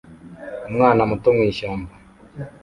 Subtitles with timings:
[0.69, 1.93] Umwana muto mwishyamba